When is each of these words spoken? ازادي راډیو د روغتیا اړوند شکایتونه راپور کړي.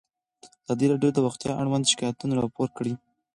ازادي 0.63 0.85
راډیو 0.91 1.09
د 1.13 1.17
روغتیا 1.25 1.51
اړوند 1.61 1.89
شکایتونه 1.91 2.33
راپور 2.35 2.67
کړي. 2.77 2.93